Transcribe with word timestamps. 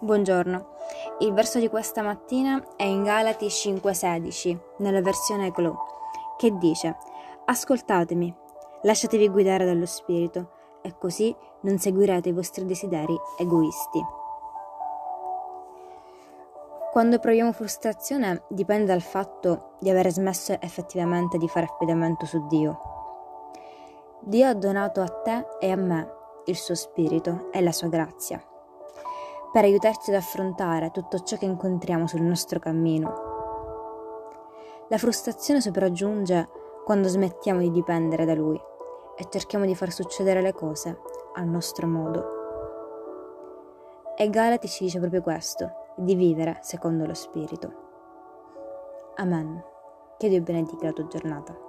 Buongiorno. 0.00 0.76
Il 1.18 1.32
verso 1.32 1.58
di 1.58 1.68
questa 1.68 2.02
mattina 2.02 2.76
è 2.76 2.84
in 2.84 3.02
Galati 3.02 3.48
5:16, 3.48 4.56
nella 4.76 5.00
versione 5.00 5.50
Glow, 5.50 5.76
che 6.36 6.56
dice: 6.56 6.96
Ascoltatemi, 7.46 8.32
lasciatevi 8.82 9.28
guidare 9.28 9.64
dallo 9.64 9.86
Spirito, 9.86 10.50
e 10.82 10.96
così 10.96 11.34
non 11.62 11.78
seguirete 11.78 12.28
i 12.28 12.32
vostri 12.32 12.64
desideri 12.64 13.18
egoisti. 13.38 14.00
Quando 16.92 17.18
proviamo 17.18 17.50
frustrazione 17.50 18.44
dipende 18.46 18.86
dal 18.86 19.02
fatto 19.02 19.72
di 19.80 19.90
aver 19.90 20.12
smesso 20.12 20.56
effettivamente 20.60 21.38
di 21.38 21.48
fare 21.48 21.66
affidamento 21.66 22.24
su 22.24 22.46
Dio. 22.46 22.80
Dio 24.20 24.46
ha 24.46 24.54
donato 24.54 25.00
a 25.00 25.08
te 25.08 25.44
e 25.58 25.72
a 25.72 25.76
me 25.76 26.08
il 26.44 26.56
suo 26.56 26.76
spirito 26.76 27.50
e 27.50 27.60
la 27.60 27.72
sua 27.72 27.88
grazia 27.88 28.40
per 29.52 29.64
aiutarci 29.64 30.10
ad 30.10 30.16
affrontare 30.16 30.90
tutto 30.90 31.18
ciò 31.20 31.36
che 31.36 31.44
incontriamo 31.44 32.06
sul 32.06 32.22
nostro 32.22 32.58
cammino. 32.58 33.26
La 34.88 34.98
frustrazione 34.98 35.60
sopraggiunge 35.60 36.48
quando 36.84 37.08
smettiamo 37.08 37.60
di 37.60 37.70
dipendere 37.70 38.24
da 38.24 38.34
Lui 38.34 38.60
e 39.16 39.26
cerchiamo 39.28 39.64
di 39.64 39.74
far 39.74 39.90
succedere 39.90 40.40
le 40.40 40.52
cose 40.52 41.00
al 41.34 41.46
nostro 41.46 41.86
modo. 41.86 42.36
E 44.16 44.30
Galati 44.30 44.68
ci 44.68 44.84
dice 44.84 44.98
proprio 44.98 45.22
questo, 45.22 45.70
di 45.96 46.14
vivere 46.14 46.58
secondo 46.62 47.06
lo 47.06 47.14
Spirito. 47.14 47.72
Amen. 49.16 49.62
Che 50.16 50.28
Dio 50.28 50.40
benedica 50.40 50.86
la 50.86 50.92
tua 50.92 51.06
giornata. 51.06 51.67